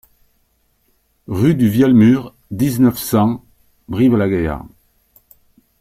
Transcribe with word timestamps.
Rue 1.27 1.53
du 1.53 1.69
Vialmur, 1.69 2.33
dix-neuf, 2.49 2.97
cent 2.97 3.45
Brive-la-Gaillarde 3.87 4.65